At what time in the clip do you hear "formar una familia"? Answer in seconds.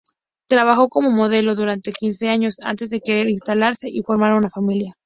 4.01-4.97